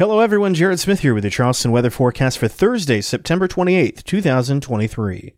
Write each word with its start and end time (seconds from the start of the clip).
Hello, 0.00 0.20
everyone. 0.20 0.54
Jared 0.54 0.78
Smith 0.78 1.00
here 1.00 1.12
with 1.12 1.24
the 1.24 1.28
Charleston 1.28 1.72
weather 1.72 1.90
forecast 1.90 2.38
for 2.38 2.46
Thursday, 2.46 3.00
September 3.00 3.48
28th, 3.48 4.04
2023. 4.04 5.34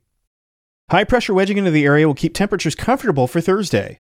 High 0.91 1.05
pressure 1.05 1.33
wedging 1.33 1.57
into 1.57 1.71
the 1.71 1.87
area 1.87 2.07
will 2.07 2.15
keep 2.15 2.35
temperatures 2.35 2.75
comfortable 2.75 3.27
for 3.27 3.41
Thursday. 3.41 4.01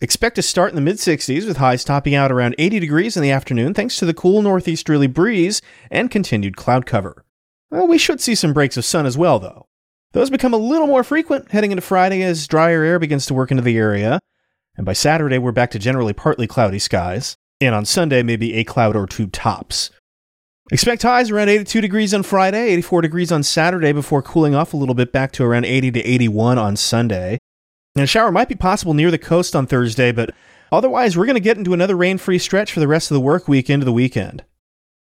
Expect 0.00 0.34
to 0.34 0.42
start 0.42 0.70
in 0.70 0.74
the 0.74 0.80
mid 0.80 0.96
60s 0.96 1.46
with 1.46 1.58
highs 1.58 1.84
topping 1.84 2.16
out 2.16 2.32
around 2.32 2.56
80 2.58 2.80
degrees 2.80 3.16
in 3.16 3.22
the 3.22 3.30
afternoon 3.30 3.72
thanks 3.72 3.98
to 3.98 4.04
the 4.04 4.12
cool 4.12 4.42
northeasterly 4.42 5.06
breeze 5.06 5.62
and 5.92 6.10
continued 6.10 6.56
cloud 6.56 6.86
cover. 6.86 7.24
Well, 7.70 7.86
we 7.86 7.96
should 7.96 8.20
see 8.20 8.34
some 8.34 8.52
breaks 8.52 8.76
of 8.76 8.84
sun 8.84 9.06
as 9.06 9.16
well, 9.16 9.38
though. 9.38 9.66
Those 10.10 10.28
become 10.28 10.52
a 10.52 10.56
little 10.56 10.88
more 10.88 11.04
frequent 11.04 11.52
heading 11.52 11.70
into 11.70 11.82
Friday 11.82 12.24
as 12.24 12.48
drier 12.48 12.82
air 12.82 12.98
begins 12.98 13.26
to 13.26 13.34
work 13.34 13.52
into 13.52 13.62
the 13.62 13.78
area, 13.78 14.18
and 14.76 14.84
by 14.84 14.92
Saturday 14.92 15.38
we're 15.38 15.52
back 15.52 15.70
to 15.70 15.78
generally 15.78 16.14
partly 16.14 16.48
cloudy 16.48 16.80
skies, 16.80 17.36
and 17.60 17.76
on 17.76 17.84
Sunday 17.84 18.24
maybe 18.24 18.54
a 18.54 18.64
cloud 18.64 18.96
or 18.96 19.06
two 19.06 19.28
tops. 19.28 19.92
Expect 20.72 21.02
highs 21.02 21.32
around 21.32 21.48
82 21.48 21.80
degrees 21.80 22.14
on 22.14 22.22
Friday, 22.22 22.68
84 22.68 23.02
degrees 23.02 23.32
on 23.32 23.42
Saturday 23.42 23.92
before 23.92 24.22
cooling 24.22 24.54
off 24.54 24.72
a 24.72 24.76
little 24.76 24.94
bit 24.94 25.10
back 25.10 25.32
to 25.32 25.44
around 25.44 25.64
80 25.64 25.90
to 25.92 26.00
81 26.00 26.58
on 26.58 26.76
Sunday. 26.76 27.38
And 27.96 28.04
a 28.04 28.06
shower 28.06 28.30
might 28.30 28.48
be 28.48 28.54
possible 28.54 28.94
near 28.94 29.10
the 29.10 29.18
coast 29.18 29.56
on 29.56 29.66
Thursday, 29.66 30.12
but 30.12 30.30
otherwise 30.70 31.16
we're 31.16 31.26
going 31.26 31.34
to 31.34 31.40
get 31.40 31.56
into 31.56 31.74
another 31.74 31.96
rain-free 31.96 32.38
stretch 32.38 32.72
for 32.72 32.78
the 32.78 32.86
rest 32.86 33.10
of 33.10 33.16
the 33.16 33.20
work 33.20 33.48
week 33.48 33.68
into 33.68 33.84
the 33.84 33.92
weekend. 33.92 34.44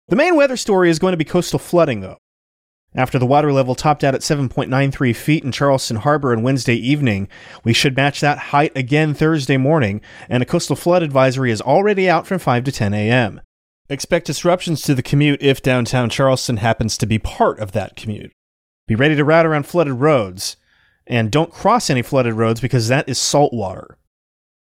The 0.08 0.16
main 0.16 0.34
weather 0.34 0.56
story 0.56 0.88
is 0.88 0.98
going 0.98 1.12
to 1.12 1.18
be 1.18 1.24
coastal 1.26 1.58
flooding 1.58 2.00
though. 2.00 2.16
After 2.94 3.18
the 3.18 3.26
water 3.26 3.52
level 3.52 3.74
topped 3.74 4.02
out 4.02 4.14
at 4.14 4.22
7.93 4.22 5.14
feet 5.14 5.44
in 5.44 5.52
Charleston 5.52 5.98
Harbor 5.98 6.32
on 6.32 6.42
Wednesday 6.42 6.74
evening, 6.74 7.28
we 7.64 7.74
should 7.74 7.94
match 7.94 8.20
that 8.20 8.38
height 8.38 8.72
again 8.74 9.12
Thursday 9.12 9.58
morning, 9.58 10.00
and 10.28 10.42
a 10.42 10.46
coastal 10.46 10.74
flood 10.74 11.02
advisory 11.02 11.52
is 11.52 11.60
already 11.60 12.08
out 12.08 12.26
from 12.26 12.38
5 12.38 12.64
to 12.64 12.72
10 12.72 12.94
a.m. 12.94 13.42
Expect 13.90 14.28
disruptions 14.28 14.82
to 14.82 14.94
the 14.94 15.02
commute 15.02 15.42
if 15.42 15.60
downtown 15.60 16.08
Charleston 16.08 16.58
happens 16.58 16.96
to 16.96 17.06
be 17.06 17.18
part 17.18 17.58
of 17.58 17.72
that 17.72 17.96
commute. 17.96 18.30
Be 18.86 18.94
ready 18.94 19.16
to 19.16 19.24
route 19.24 19.44
around 19.44 19.66
flooded 19.66 19.94
roads, 19.94 20.56
and 21.08 21.28
don't 21.28 21.52
cross 21.52 21.90
any 21.90 22.00
flooded 22.00 22.34
roads 22.34 22.60
because 22.60 22.86
that 22.86 23.08
is 23.08 23.18
salt 23.18 23.52
water. 23.52 23.98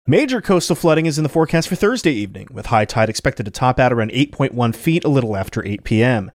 Major 0.08 0.42
coastal 0.42 0.76
flooding 0.76 1.06
is 1.06 1.20
in 1.20 1.24
the 1.24 1.30
forecast 1.30 1.68
for 1.68 1.76
Thursday 1.76 2.12
evening, 2.12 2.48
with 2.50 2.66
high 2.66 2.86
tide 2.86 3.10
expected 3.10 3.44
to 3.46 3.52
top 3.52 3.80
out 3.80 3.94
around 3.94 4.10
8.1 4.10 4.76
feet 4.76 5.04
a 5.04 5.10
little 5.10 5.38
after 5.38 5.64
8 5.64 5.84
p.m. 5.84 6.32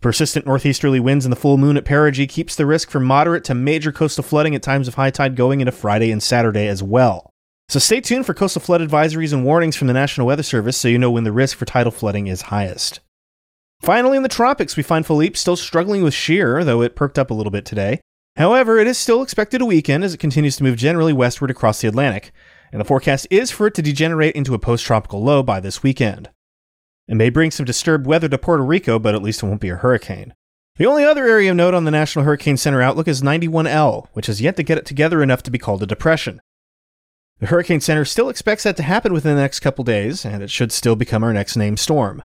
Persistent 0.00 0.46
northeasterly 0.46 1.00
winds 1.00 1.24
and 1.24 1.32
the 1.32 1.36
full 1.36 1.58
moon 1.58 1.76
at 1.76 1.84
perigee 1.84 2.28
keeps 2.28 2.54
the 2.54 2.66
risk 2.66 2.88
for 2.88 3.00
moderate 3.00 3.42
to 3.42 3.54
major 3.54 3.90
coastal 3.90 4.22
flooding 4.22 4.54
at 4.54 4.62
times 4.62 4.86
of 4.86 4.94
high 4.94 5.10
tide 5.10 5.34
going 5.34 5.60
into 5.60 5.72
Friday 5.72 6.12
and 6.12 6.22
Saturday 6.22 6.68
as 6.68 6.84
well. 6.84 7.32
So 7.68 7.80
stay 7.80 8.00
tuned 8.00 8.26
for 8.26 8.34
coastal 8.34 8.62
flood 8.62 8.80
advisories 8.80 9.32
and 9.32 9.44
warnings 9.44 9.74
from 9.74 9.88
the 9.88 9.92
National 9.92 10.26
Weather 10.26 10.44
Service 10.44 10.76
so 10.76 10.86
you 10.86 10.98
know 10.98 11.10
when 11.10 11.24
the 11.24 11.32
risk 11.32 11.58
for 11.58 11.64
tidal 11.64 11.90
flooding 11.90 12.28
is 12.28 12.42
highest. 12.42 13.00
Finally, 13.80 14.16
in 14.16 14.22
the 14.22 14.28
tropics, 14.28 14.76
we 14.76 14.82
find 14.82 15.04
Philippe 15.04 15.36
still 15.36 15.56
struggling 15.56 16.02
with 16.02 16.14
shear, 16.14 16.62
though 16.64 16.80
it 16.80 16.96
perked 16.96 17.18
up 17.18 17.30
a 17.30 17.34
little 17.34 17.50
bit 17.50 17.64
today. 17.64 18.00
However, 18.36 18.78
it 18.78 18.86
is 18.86 18.98
still 18.98 19.22
expected 19.22 19.58
to 19.58 19.66
weaken 19.66 20.02
as 20.02 20.14
it 20.14 20.20
continues 20.20 20.56
to 20.56 20.62
move 20.62 20.76
generally 20.76 21.12
westward 21.12 21.50
across 21.50 21.80
the 21.80 21.88
Atlantic, 21.88 22.32
and 22.70 22.80
the 22.80 22.84
forecast 22.84 23.26
is 23.30 23.50
for 23.50 23.66
it 23.66 23.74
to 23.74 23.82
degenerate 23.82 24.36
into 24.36 24.54
a 24.54 24.58
post 24.58 24.84
tropical 24.84 25.22
low 25.22 25.42
by 25.42 25.58
this 25.58 25.82
weekend. 25.82 26.30
It 27.08 27.16
may 27.16 27.30
bring 27.30 27.50
some 27.50 27.66
disturbed 27.66 28.06
weather 28.06 28.28
to 28.28 28.38
Puerto 28.38 28.64
Rico, 28.64 28.98
but 28.98 29.14
at 29.14 29.22
least 29.22 29.42
it 29.42 29.46
won't 29.46 29.60
be 29.60 29.70
a 29.70 29.76
hurricane. 29.76 30.34
The 30.76 30.86
only 30.86 31.04
other 31.04 31.26
area 31.26 31.50
of 31.50 31.56
note 31.56 31.74
on 31.74 31.84
the 31.84 31.90
National 31.90 32.24
Hurricane 32.24 32.58
Center 32.58 32.82
outlook 32.82 33.08
is 33.08 33.22
91L, 33.22 34.08
which 34.12 34.26
has 34.26 34.40
yet 34.40 34.56
to 34.56 34.62
get 34.62 34.78
it 34.78 34.86
together 34.86 35.22
enough 35.22 35.42
to 35.44 35.50
be 35.50 35.58
called 35.58 35.82
a 35.82 35.86
depression. 35.86 36.40
The 37.38 37.46
Hurricane 37.46 37.80
Center 37.80 38.06
still 38.06 38.30
expects 38.30 38.62
that 38.62 38.76
to 38.78 38.82
happen 38.82 39.12
within 39.12 39.36
the 39.36 39.42
next 39.42 39.60
couple 39.60 39.84
days, 39.84 40.24
and 40.24 40.42
it 40.42 40.50
should 40.50 40.72
still 40.72 40.96
become 40.96 41.22
our 41.22 41.34
next 41.34 41.54
named 41.56 41.78
storm. 41.78 42.22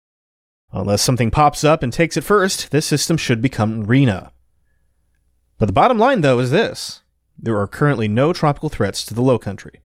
Unless 0.72 1.02
something 1.02 1.32
pops 1.32 1.64
up 1.64 1.82
and 1.82 1.92
takes 1.92 2.16
it 2.16 2.24
first, 2.24 2.70
this 2.70 2.86
system 2.86 3.18
should 3.18 3.42
become 3.42 3.86
Rina. 3.86 4.32
But 5.58 5.66
the 5.66 5.74
bottom 5.74 5.98
line, 5.98 6.22
though, 6.22 6.40
is 6.40 6.52
this 6.52 7.02
there 7.38 7.58
are 7.58 7.68
currently 7.68 8.08
no 8.08 8.34
tropical 8.34 8.70
threats 8.70 9.04
to 9.06 9.14
the 9.14 9.22
low 9.22 9.39
country. 9.39 9.82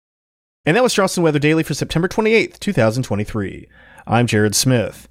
And 0.65 0.77
that 0.77 0.83
was 0.83 0.95
Charleston 0.95 1.25
Weather 1.25 1.39
Daily 1.39 1.63
for 1.63 1.75
September 1.75 2.09
28th, 2.09 2.61
2023. 2.61 3.69
I'm 4.07 4.27
Jared 4.27 4.55
Smith. 4.55 5.09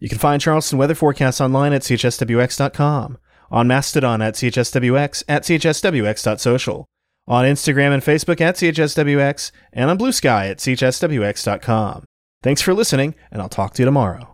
You 0.00 0.08
can 0.08 0.18
find 0.18 0.40
Charleston 0.40 0.78
weather 0.78 0.94
forecasts 0.94 1.40
online 1.40 1.72
at 1.72 1.82
chswx.com, 1.82 3.18
on 3.50 3.66
Mastodon 3.68 4.22
at 4.22 4.34
chswx, 4.34 5.24
at 5.28 5.42
chswx.social, 5.42 6.86
on 7.32 7.46
Instagram 7.46 7.94
and 7.94 8.02
Facebook 8.02 8.42
at 8.42 8.56
CHSWX, 8.56 9.52
and 9.72 9.88
on 9.88 9.98
Bluesky 9.98 10.50
at 10.50 10.58
CHSWX.com. 10.58 12.04
Thanks 12.42 12.60
for 12.60 12.74
listening, 12.74 13.14
and 13.30 13.40
I'll 13.40 13.48
talk 13.48 13.72
to 13.74 13.82
you 13.82 13.86
tomorrow. 13.86 14.28